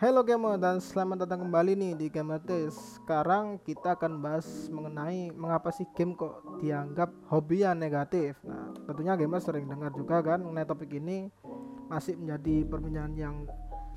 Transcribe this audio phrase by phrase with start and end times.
[0.00, 2.96] Halo gamer dan selamat datang kembali nih di Gamer Test.
[2.96, 8.40] Sekarang kita akan bahas mengenai mengapa sih game kok dianggap hobi yang negatif.
[8.40, 11.28] Nah, tentunya gamer sering dengar juga kan mengenai topik ini
[11.92, 13.36] masih menjadi perbincangan yang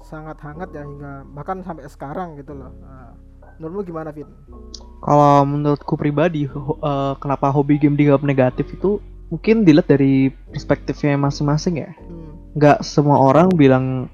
[0.04, 2.76] sangat hangat ya hingga bahkan sampai sekarang gitu loh.
[2.84, 3.16] Nah,
[3.64, 4.28] menurutmu gimana, Vin?
[5.00, 9.00] Kalau menurutku pribadi, ho- eh, kenapa hobi game dianggap negatif itu
[9.32, 11.96] mungkin dilihat dari perspektifnya masing-masing ya.
[11.96, 14.12] Hmm, Nggak semua orang bilang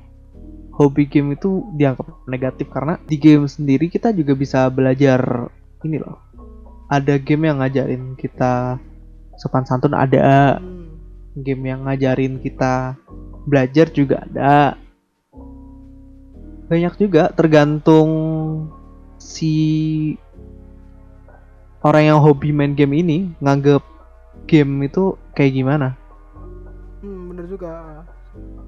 [0.79, 5.51] hobi game itu dianggap negatif karena di game sendiri kita juga bisa belajar
[5.83, 6.23] ini loh.
[6.87, 8.79] Ada game yang ngajarin kita
[9.35, 10.87] sopan santun ada, hmm,
[11.43, 12.95] game yang ngajarin kita
[13.43, 14.79] belajar juga ada.
[16.71, 18.09] Banyak juga tergantung
[19.19, 20.15] si
[21.83, 23.83] orang yang hobi main game ini nganggep
[24.47, 25.99] game itu kayak gimana.
[27.03, 28.03] hmm, bener juga.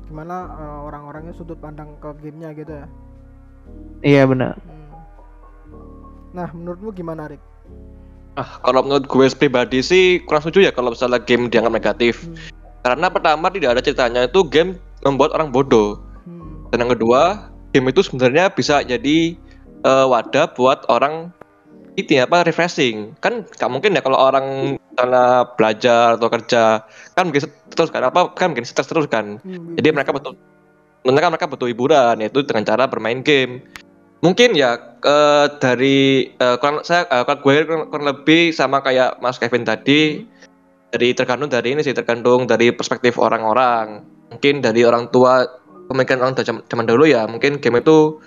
[0.09, 2.87] Gimana eh, orang-orangnya sudut pandang ke gamenya gitu ya?
[4.01, 4.57] Iya benar.
[4.57, 4.81] Hmm.
[6.31, 7.43] Nah, menurutmu gimana, Rick?
[8.39, 12.23] Ah, kalau menurut gue pribadi sih kurang setuju ya kalau misalnya game dianggap negatif.
[12.23, 12.39] Hmm,
[12.81, 15.99] Karena pertama tidak ada ceritanya itu game membuat orang bodoh.
[16.25, 19.35] hmm, Dan yang kedua, game itu sebenarnya bisa jadi
[19.83, 21.35] eh, wadah buat orang
[21.99, 23.15] itu ya, apa refreshing.
[23.19, 26.63] Kan nggak mungkin ya kalau orang karena belajar atau kerja
[27.15, 29.39] kan mungkin terus kan apa kan mungkin stres terus kan.
[29.43, 30.35] hmm, Jadi mereka butuh
[31.03, 33.65] mereka mereka butuh hiburan yaitu dengan cara bermain game.
[34.21, 39.17] Mungkin ya eh, dari eh, kurang saya eh, kalau gue kurang, kurang lebih sama kayak
[39.19, 40.23] Mas Kevin tadi
[40.91, 44.05] dari tergantung dari ini sih tergantung dari perspektif orang-orang.
[44.31, 45.43] Mungkin dari orang tua
[45.91, 48.21] pemikiran orang zaman, zaman dulu ya mungkin game itu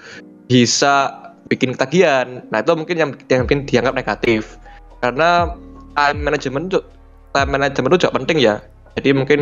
[0.50, 2.44] bisa bikin ketagihan.
[2.48, 4.56] Nah itu mungkin yang, yang mungkin dianggap negatif
[5.00, 5.52] karena
[5.94, 6.80] time management itu
[7.34, 8.54] time management itu juga penting ya.
[8.94, 9.40] Jadi mungkin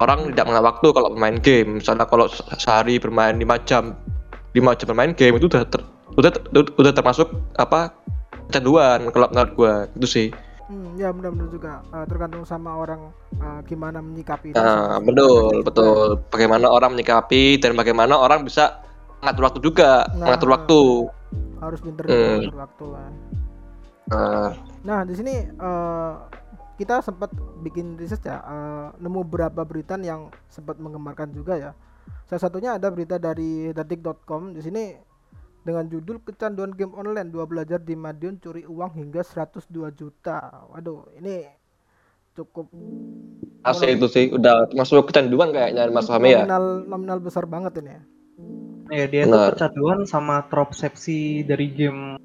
[0.00, 1.78] orang tidak mengenal waktu kalau bermain game.
[1.78, 3.92] Misalnya kalau se- sehari bermain 5 jam,
[4.56, 5.84] 5 jam bermain game itu udah ter,
[6.16, 7.28] udah udah, termasuk
[7.60, 7.92] apa
[8.48, 10.28] kecanduan kalau menurut gua itu sih.
[10.68, 16.20] Hmm, ya benar-benar juga Eh, tergantung sama orang eh, gimana menyikapi Nah, betul, betul.
[16.32, 18.80] Bagaimana orang menyikapi dan bagaimana orang bisa
[19.20, 20.32] mengatur waktu juga, Nah.
[20.32, 20.80] mengatur waktu.
[21.58, 22.48] Harus pinter Hmm.
[22.54, 23.08] waktu lah.
[24.08, 24.50] Nah,
[24.80, 26.12] Nah di sini eh,
[26.74, 27.28] kita sempat
[27.60, 31.70] bikin riset ya, eh, nemu beberapa berita yang sempat menggemarkan juga ya.
[32.24, 34.96] Salah satunya ada berita dari detik.com di sini
[35.60, 40.64] dengan judul kecanduan game online dua belajar di Madiun curi uang hingga 102 juta.
[40.72, 41.44] Waduh, ini
[42.32, 42.70] cukup
[43.66, 46.46] asik itu sih udah masuk kecanduan kayaknya Mas Fahmi ya.
[46.46, 48.02] nominal nominal besar banget ini ya.
[48.88, 52.16] Ya dia itu kecanduan sama tropsepsi dari game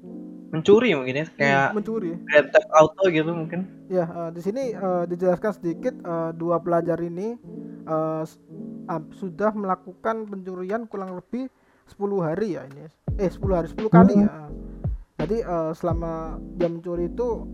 [0.48, 2.10] mencuri mungkin ya kayak Hmm, mencuri.
[2.24, 3.60] Grand Theft Auto gitu mungkin.
[3.90, 7.36] Ya, eh, di sini eh, dijelaskan sedikit eh, dua pelajar ini
[8.24, 8.40] s-
[8.88, 11.52] ah, sudah melakukan pencurian kurang lebih
[11.84, 12.88] 10 hari ya ini.
[13.20, 14.48] Eh, 10 hari, 10 kali ya.
[15.20, 17.44] Jadi eh, selama dia mencuri itu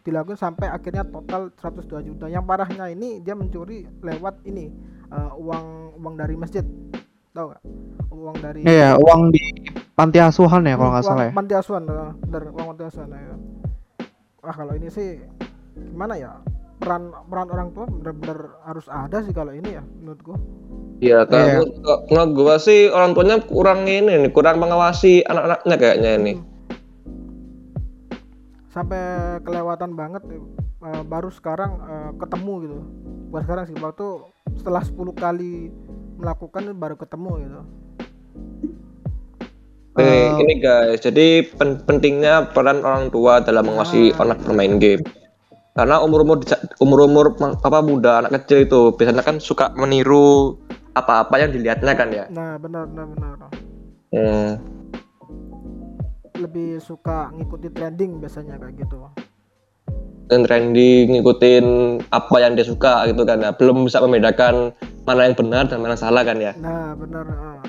[0.00, 2.26] dilakukan sampai akhirnya total 102 juta.
[2.26, 4.72] Yang parahnya ini dia mencuri lewat ini
[5.12, 6.64] eh, uang uang dari masjid.
[7.30, 7.62] Tahu nggak?
[8.20, 9.40] Uang dari Iya, uang di
[9.96, 11.32] panti asuhan ya kalau nggak salah ya.
[11.32, 13.36] Panti asuhan, eh, bener, uang panti asuhan ya.
[14.44, 15.24] Wah kalau ini sih
[15.72, 16.36] gimana ya
[16.80, 20.36] peran peran orang tua bener-bener harus ada sih kalau ini ya menurutku.
[21.00, 21.28] Iya, Iya.
[21.28, 26.32] kalau menurut- menurut gua sih orang tuanya kurang ini nih, kurang mengawasi anak-anaknya kayaknya ini.
[26.36, 26.48] Hmm.
[28.70, 29.00] Sampai
[29.42, 32.78] kelewatan banget eh, baru sekarang eh, ketemu gitu.
[33.32, 34.06] Bukan sekarang sih waktu
[34.60, 35.72] setelah 10 kali
[36.20, 37.60] melakukan baru ketemu gitu.
[40.00, 44.24] Oke, Eh, ini guys, jadi pen- pentingnya peran orang tua dalam mengawasi Ah.
[44.24, 45.04] anak bermain game.
[45.70, 46.40] Karena umur-umur
[46.78, 50.56] umur-umur apa muda anak kecil itu biasanya kan suka meniru
[50.92, 52.24] apa-apa yang dilihatnya kan ya.
[52.28, 53.36] Nah benar benar benar.
[54.10, 54.50] Hmm.
[56.34, 58.96] Lebih suka ngikuti trending biasanya kayak gitu.
[60.26, 61.66] Dan trending ngikutin
[62.08, 63.52] apa yang dia suka gitu kan ya.
[63.52, 64.72] Belum bisa membedakan
[65.04, 66.56] mana yang benar dan mana yang salah kan ya.
[66.56, 67.59] Nah bener eh,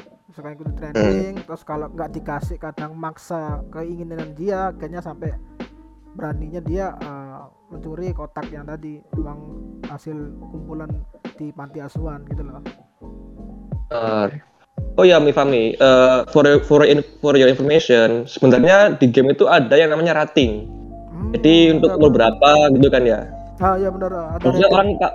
[0.41, 5.37] suka ikuti trending terus kalau nggak dikasih kadang maksa keinginan dia kayaknya sampai
[6.17, 7.39] beraninya dia eh,
[7.69, 9.39] mencuri kotak yang tadi uang
[9.85, 10.89] hasil kumpulan
[11.37, 12.57] di panti asuhan gitu loh
[13.91, 14.41] Benar.
[14.95, 19.75] Oh ya Mifami, eh for for in- for your information, sebenarnya di game itu ada
[19.75, 20.65] yang namanya rating.
[21.11, 23.19] Hmm, Jadi untuk umur berapa gitu kan ya.
[23.61, 24.73] ah ya benar ada Harusnya rating.
[24.73, 25.13] orang tak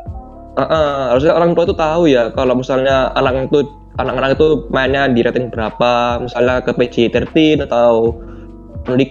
[1.10, 3.64] harusnya orang tua itu tahu ya kalau misalnya anak itu
[3.96, 8.16] anak-anak itu mainnya di rating berapa, misalnya ke PG 13 atau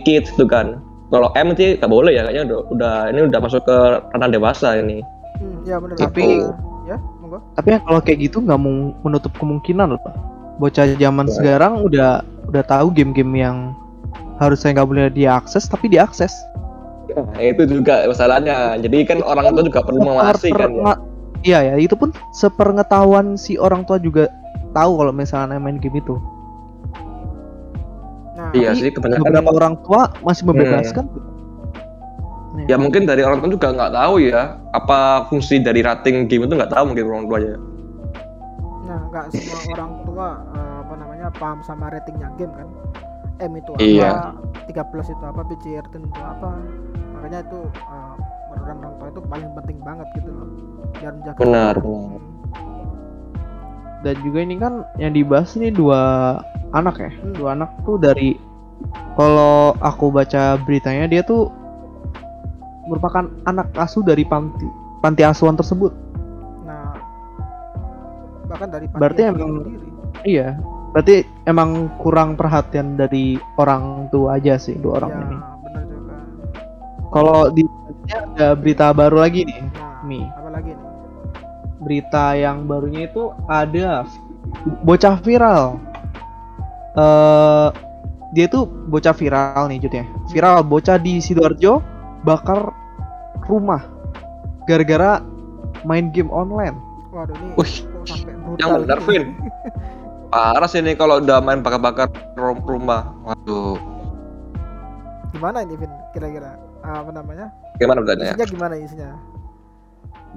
[0.06, 0.80] kids gitu kan.
[1.12, 3.78] Kalau M sih nggak boleh ya kayaknya udah, udah ini udah masuk ke
[4.16, 5.04] ranah dewasa ini.
[5.38, 6.48] Hmm, ya benar Tapi-
[6.86, 10.16] ya monggo Tapi ya kalau kayak gitu nggak mau menutup kemungkinan loh, Pak.
[10.56, 13.76] bocah zaman sekarang udah udah tahu game-game yang
[14.40, 16.32] harusnya nggak boleh diakses tapi diakses.
[17.12, 18.80] Nah, itu juga masalahnya.
[18.80, 20.96] Jadi kan orang tua juga perlu mengawasi kan ya.
[21.46, 24.32] Iya ya, itu pun sepengetahuan si orang tua juga
[24.76, 26.20] tahu kalau misalnya main game itu.
[28.36, 31.08] Nah, Iya sih kebanyakan Beberapa orang tua masih membebaskan.
[32.68, 36.56] ya mungkin dari orang tua juga nggak tahu ya apa fungsi dari rating game itu
[36.56, 37.56] nggak tahu mungkin orang tua ya.
[38.82, 42.68] nah nggak semua orang tua eh, apa namanya paham sama ratingnya game kan.
[43.38, 44.12] M itu apa, Iya.
[44.72, 46.50] 13 itu apa, PCR itu apa.
[47.12, 47.60] Makanya itu
[48.56, 50.48] peran orang tua itu paling penting banget gitu loh.
[50.96, 51.84] Biar menjaga Benar, Hmm.
[51.84, 52.20] benar.
[54.06, 56.38] Dan juga ini kan yang dibahas ini dua
[56.78, 57.10] anak ya.
[57.10, 57.34] Hmm.
[57.34, 58.38] Dua anak tuh dari
[59.18, 61.50] kalau aku baca beritanya dia tuh
[62.86, 64.70] merupakan anak asuh dari panti
[65.02, 65.90] panti asuhan tersebut.
[66.70, 66.94] Nah,
[68.46, 69.88] bahkan dari Berarti panti asuhan emang- sendiri.
[70.22, 70.50] Iya.
[70.94, 71.70] Berarti emang
[72.00, 75.36] kurang perhatian dari orang tua aja sih dua orang ya, ini.
[75.36, 76.16] juga.
[77.10, 77.64] Kalau di
[78.14, 79.60] ada berita baru lagi nih.
[79.76, 80.22] Nah, Mi.
[80.30, 80.88] apa lagi nih?
[81.82, 84.08] Berita yang barunya itu ada
[84.84, 85.80] bocah viral.
[86.96, 87.70] eh
[88.32, 90.04] dia tuh bocah viral nih jutnya.
[90.32, 91.80] Viral bocah di sidoarjo
[92.24, 92.72] bakar
[93.48, 93.84] rumah
[94.66, 95.20] gara-gara
[95.84, 96.76] main game online.
[97.12, 97.74] Waduh ini Wih,
[98.60, 99.08] yang benar, gitu.
[99.12, 99.24] Vin.
[100.36, 103.08] Parah sih ini kalau udah main bakar-bakar rum- rumah.
[103.24, 103.80] Waduh,
[105.32, 106.60] Gimana ini Vin kira-kira?
[106.84, 107.52] Apa namanya?
[107.76, 108.32] gimana bedanya?
[108.36, 109.10] Isinya gimana isinya?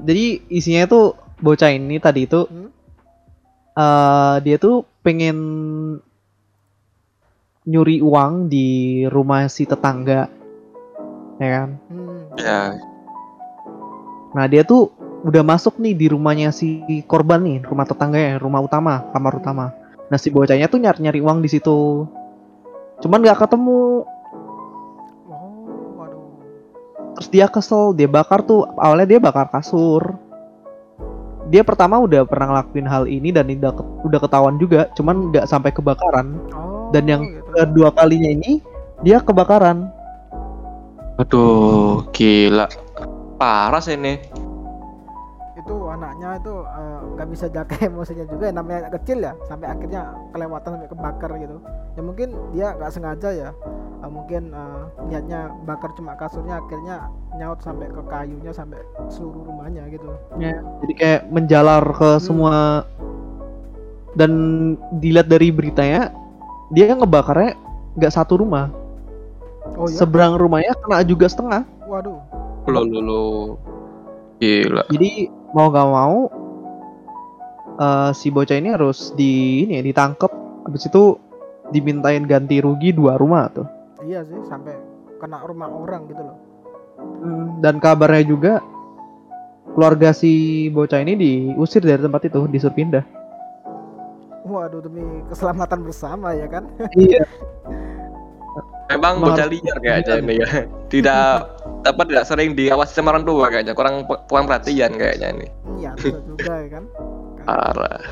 [0.07, 1.01] Jadi isinya itu
[1.39, 2.71] bocah ini tadi itu Hmm?
[3.79, 5.39] eh dia tuh pengen
[7.69, 10.27] nyuri uang di rumah si tetangga.
[11.39, 11.69] Ya kan?
[11.87, 12.19] Hmm.
[12.39, 12.61] Ya,
[14.35, 14.93] Nah dia tuh
[15.27, 19.67] udah masuk nih di rumahnya si korban nih, rumah tetangganya, rumah utama, kamar utama.
[20.09, 22.09] Nah si bocahnya tuh nyari-nyari uang di situ.
[23.03, 24.05] Cuman nggak ketemu.
[25.29, 26.27] Oh, waduh.
[27.19, 28.67] Terus dia kesel, dia bakar tuh.
[28.79, 30.17] Awalnya dia bakar kasur.
[31.49, 33.73] Dia pertama udah pernah ngelakuin hal ini dan udah
[34.05, 36.37] udah ketahuan juga, cuman nggak sampai kebakaran.
[36.53, 36.93] Oh.
[36.93, 37.49] Dan yang gitu.
[37.57, 38.61] Kedua kalinya ini
[39.05, 39.89] dia kebakaran.
[41.19, 42.71] aduh, gila.
[43.43, 44.23] Parah sih ini.
[45.99, 50.03] Anaknya itu eh, nggak bisa jaga emosinya juga ya, namanya anak kecil ya sampai akhirnya
[50.31, 51.57] kelewatan sampai kebakar gitu
[51.99, 53.51] ya mungkin dia nggak sengaja ya
[53.99, 58.79] Eh, mungkin eh, niatnya bakar cuma kasurnya akhirnya nyaut sampai ke kayunya sampai
[59.11, 60.07] seluruh rumahnya gitu
[60.39, 62.23] Jadi kayak menjalar ke Hmm.
[62.23, 62.87] semua
[64.15, 64.31] dan
[65.03, 66.15] dilihat dari beritanya
[66.71, 67.59] dia ngebakarnya
[67.99, 68.71] nggak satu rumah.
[69.75, 71.63] oh ya Seberang rumahnya kena juga setengah.
[71.91, 72.23] waduh
[72.71, 73.23] Lo lo lo.
[74.39, 74.87] Gila.
[74.95, 76.17] Jadi mau gak mau
[77.77, 80.33] eh, si bocah ini harus di ini ya, ditangkep.
[80.67, 81.17] Habis itu
[81.69, 83.69] dimintain ganti rugi dua rumah tuh.
[84.01, 84.73] iya sih sampai
[85.19, 86.37] kena rumah orang gitu loh
[87.61, 88.53] Dan kabarnya juga
[89.75, 90.33] keluarga si
[90.73, 93.05] bocah ini diusir dari tempat itu, disuruh pindah.
[94.43, 96.65] waduh demi keselamatan bersama ya kan
[96.97, 97.21] Iya.
[98.97, 100.49] Emang bocah liar kayaknya ini ya.
[100.89, 103.75] Tidak apa tidak sering diawasi sama orang tua kayaknya.
[103.77, 105.47] Kurang kurang perhatian kayaknya ini.
[105.79, 105.93] iya
[106.29, 106.85] juga ya kan
[107.47, 108.03] Parah.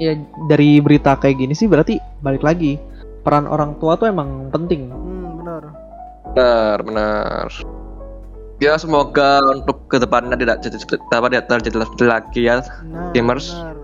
[0.00, 0.18] Ya
[0.50, 2.80] dari berita kayak gini sih berarti balik lagi
[3.22, 4.90] peran orang tua tuh emang penting.
[4.90, 5.62] hmm benar
[6.34, 7.48] Benar, benar.
[8.58, 10.78] Ya semoga untuk ke depannya tidak jadi
[11.12, 12.62] apa tidak terjadi lagi ya.
[12.86, 13.50] Nah, Gamers.
[13.54, 13.76] benar.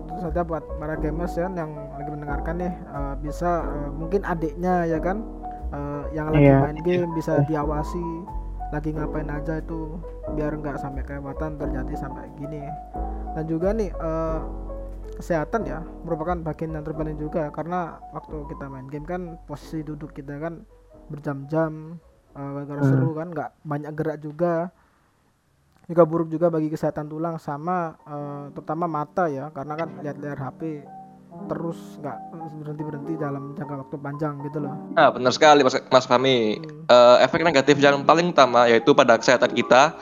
[0.00, 4.86] Tentu saja buat para gamers ya yang lagi mendengarkan nih eh, bisa eh, mungkin adiknya
[4.86, 5.22] ya kan
[5.70, 6.58] eh, yang lagi Iya.
[6.60, 8.06] main game bisa diawasi
[8.70, 9.98] lagi ngapain aja itu
[10.30, 12.62] biar nggak sampai kelewatan terjadi sampai gini.
[13.32, 14.40] Dan juga nih eh,
[15.12, 20.10] kesehatan ya merupakan bagian yang terpenting juga karena waktu kita main game kan posisi duduk
[20.10, 20.64] kita kan
[21.06, 21.98] berjam-jam
[22.30, 22.88] gara-gara Hmm.
[22.88, 24.70] seru kan nggak banyak gerak juga
[25.84, 30.38] juga buruk juga bagi kesehatan tulang sama eh, terutama mata ya karena kan lihat layar
[30.40, 30.86] HP
[31.48, 32.18] terus nggak
[32.60, 34.74] berhenti berhenti dalam jangka waktu panjang gitu loh.
[34.92, 36.60] Nah, benar sekali Mas Mas Fahmi.
[36.60, 36.90] Hmm.
[36.90, 39.96] Eh, efek negatif yang paling utama yaitu pada kesehatan kita.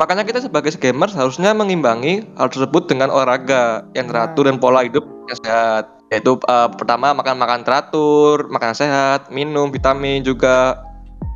[0.00, 5.06] Makanya kita sebagai gamers harusnya mengimbangi hal tersebut dengan olahraga yang teratur dan pola hidup
[5.30, 5.84] yang sehat.
[6.08, 10.80] Yaitu eh, pertama makan makan teratur, makan sehat, minum vitamin juga.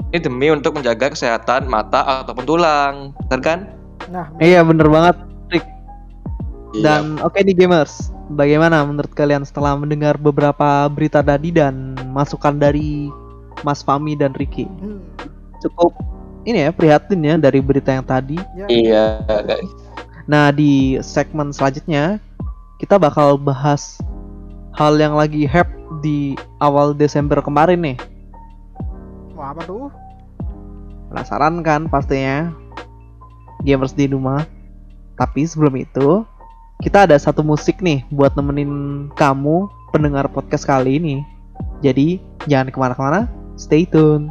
[0.09, 3.59] Ini demi untuk menjaga kesehatan mata ataupun tulang, benar kan?
[4.09, 5.28] Nah, Iya bener banget.
[6.77, 6.83] Iya.
[6.85, 13.09] Dan oke nih gamers, bagaimana menurut kalian setelah mendengar beberapa berita tadi dan masukan dari
[13.65, 14.69] Mas Fami dan Ricky?
[14.69, 15.01] hmm,
[15.65, 15.97] Cukup
[16.45, 18.37] ini ya prihatin ya dari berita yang tadi.
[18.57, 19.05] ya, Iya,
[19.45, 19.73] guys.
[20.29, 22.21] Nah di segmen selanjutnya
[22.79, 23.97] kita bakal bahas
[24.77, 25.73] hal yang lagi hype
[26.05, 27.99] di awal Desember kemarin nih.
[29.35, 29.89] Wah, apa tuh?
[31.09, 32.53] Penasaran kan pastinya
[33.65, 34.45] gamers di rumah.
[35.19, 36.23] Tapi sebelum itu,
[36.79, 38.71] kita ada satu musik nih buat nemenin
[39.19, 41.27] kamu pendengar podcast kali ini.
[41.83, 43.27] Jadi jangan ke mana-kemana,
[43.59, 44.31] stay tune.